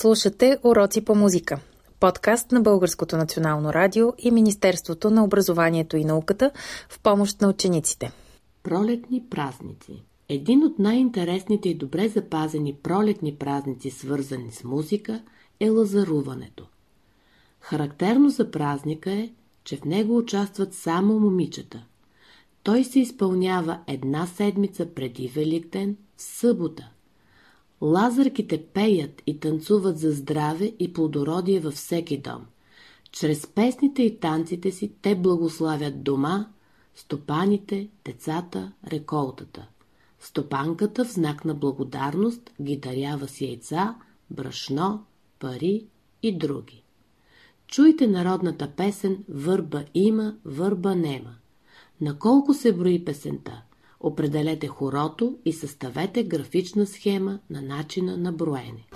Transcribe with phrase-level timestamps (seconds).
[0.00, 1.60] Слушате Уроци по музика.
[2.00, 6.50] Подкаст на Българското национално радио и Министерството на образованието и науката
[6.88, 8.12] в помощ на учениците.
[8.62, 15.22] Пролетни празници Един от най-интересните и добре запазени пролетни празници, свързани с музика,
[15.60, 16.66] е лазаруването.
[17.60, 19.30] Характерно за празника е,
[19.64, 21.84] че в него участват само момичета.
[22.62, 26.88] Той се изпълнява една седмица преди Великден, в събота–
[27.82, 32.46] Лазарките пеят и танцуват за здраве и плодородие във всеки дом.
[33.12, 36.48] Чрез песните и танците си те благославят дома,
[36.94, 39.68] стопаните, децата, реколтата.
[40.20, 43.94] Стопанката в знак на благодарност ги дарява с яйца,
[44.30, 45.04] брашно,
[45.38, 45.86] пари
[46.22, 46.84] и други.
[47.66, 51.34] Чуйте народната песен «Върба има, върба нема».
[52.00, 53.62] На колко се брои песента?
[54.00, 58.88] Определете хорото и съставете графична схема на начина на броене.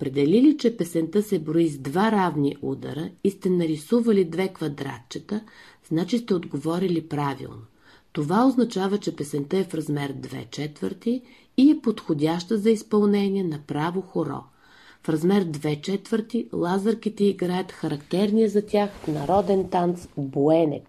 [0.00, 5.40] Определили, че песента се брои с два равни удара и сте нарисували две квадратчета,
[5.88, 7.62] значи сте отговорили правилно.
[8.12, 11.22] Това означава, че песента е в размер 2 четвърти
[11.56, 14.42] и е подходяща за изпълнение на право хоро.
[15.02, 20.88] В размер 2 четвърти лазърките играят характерния за тях народен танц буенек.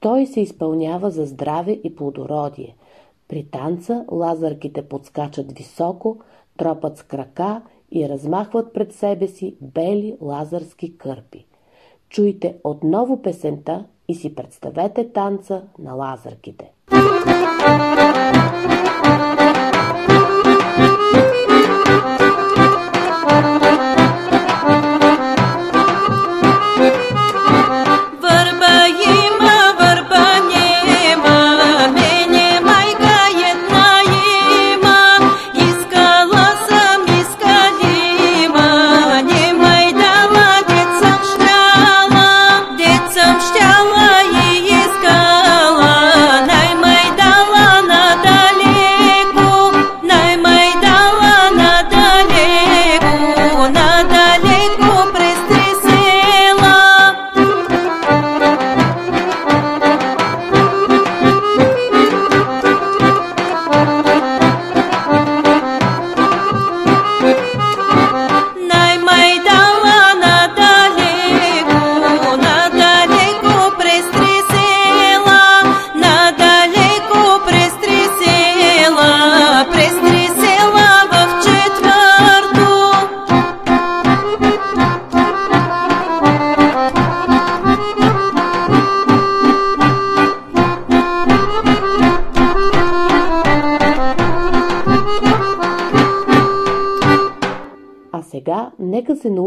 [0.00, 2.76] Той се изпълнява за здраве и плодородие.
[3.28, 6.20] При танца лазърките подскачат високо,
[6.56, 11.46] тропат с крака и размахват пред себе си бели лазарски кърпи.
[12.08, 16.72] Чуйте отново песента и си представете танца на лазарките.
[16.90, 18.01] Сега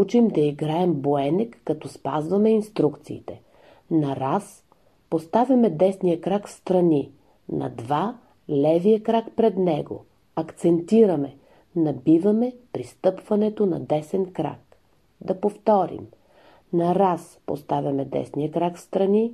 [0.06, 3.40] научим да играем буенек, като спазваме инструкциите.
[3.90, 4.64] На раз
[5.10, 7.10] поставяме десния крак в страни,
[7.48, 8.16] на два
[8.50, 10.04] левия крак пред него.
[10.36, 11.36] Акцентираме,
[11.76, 14.76] набиваме пристъпването на десен крак.
[15.20, 16.06] Да повторим.
[16.72, 19.32] На раз поставяме десния крак в страни,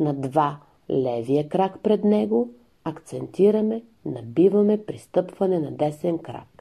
[0.00, 0.58] на два
[0.90, 2.50] левия крак пред него,
[2.84, 6.55] акцентираме, набиваме пристъпване на десен крак.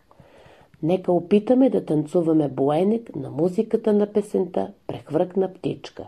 [0.86, 6.08] Нека опитаме да танцуваме буенек на музиката на песента Прехвъркна птичка.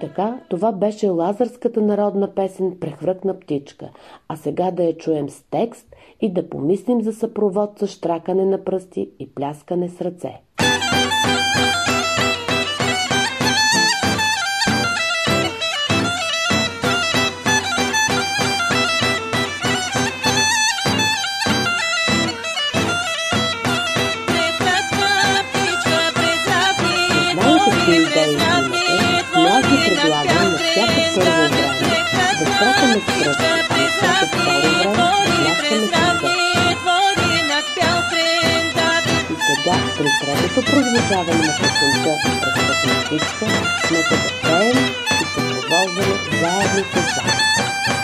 [0.00, 3.90] Така, това беше лазарската народна песен Прехвъркна птичка,
[4.28, 5.86] а сега да я чуем с текст
[6.20, 10.40] и да помислим за съпровод с штракане на пръсти и пляскане с ръце.
[40.56, 43.46] Третото прозвучаване на песента през математичка,
[43.92, 47.95] нека да пеем и се провождаме заедно с вас.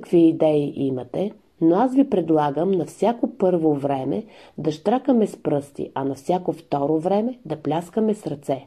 [0.00, 4.24] Какви идеи имате, но аз ви предлагам на всяко първо време
[4.58, 8.66] да штракаме с пръсти, а на всяко второ време да пляскаме с ръце.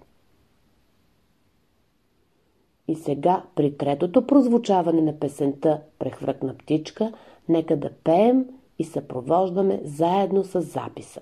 [2.88, 7.14] И сега, при третото прозвучаване на песента Прехвъркна птичка,
[7.50, 8.46] нека да пеем
[8.80, 11.22] и съпровождаме заедно с записа.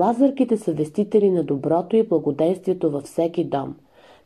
[0.00, 3.76] Лазарките са вестители на доброто и благодействието във всеки дом.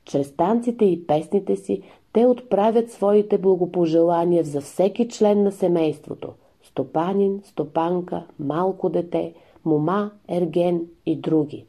[0.05, 6.29] Чрез танците и песните си те отправят своите благопожелания за всеки член на семейството–
[6.63, 11.67] стопанин, стопанка, малко дете, мома, ерген и други.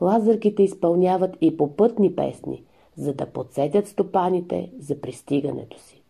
[0.00, 2.62] Лазарките изпълняват и попътни песни,
[2.96, 6.03] за да подсетят стопаните за пристигането си.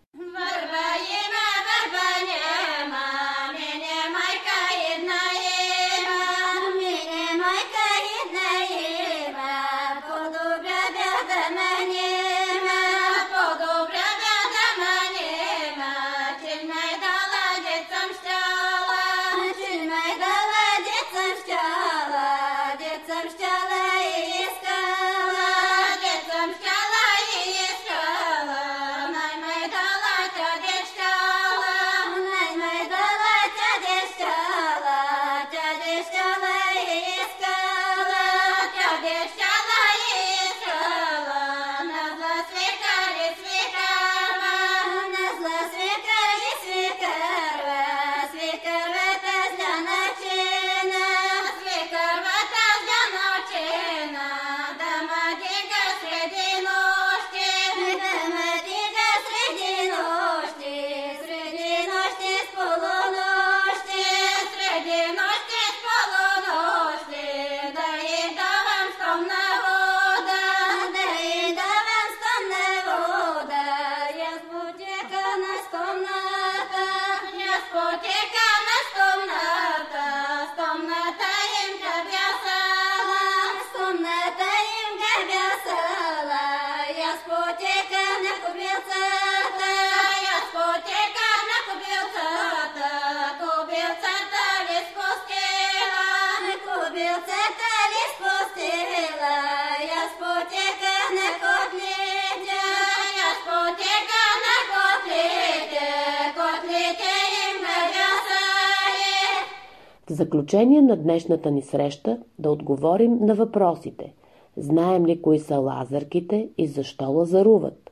[110.14, 114.12] Заключение на днешната ни среща да отговорим на въпросите.
[114.56, 117.90] Знаем ли кои са лазарките и защо лазаруват?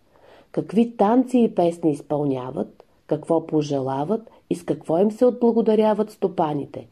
[0.52, 2.84] Какви танци и песни изпълняват?
[3.06, 6.88] Какво пожелават и с какво им се отблагодаряват стопаните?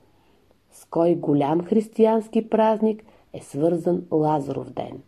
[0.73, 5.03] С кой голям християнски празник е свързан Лазаров ден?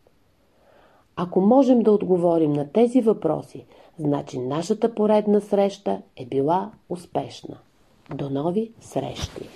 [1.16, 3.64] Ако можем да отговорим на тези въпроси,
[3.98, 7.56] значи нашата поредна среща е била успешна.
[8.14, 9.48] До нови срещи!